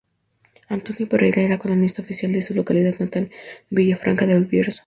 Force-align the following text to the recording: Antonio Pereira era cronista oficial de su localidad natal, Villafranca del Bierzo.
Antonio 0.75 1.07
Pereira 1.11 1.43
era 1.47 1.59
cronista 1.59 2.01
oficial 2.01 2.31
de 2.33 2.41
su 2.41 2.55
localidad 2.55 2.97
natal, 2.97 3.29
Villafranca 3.69 4.25
del 4.25 4.45
Bierzo. 4.45 4.79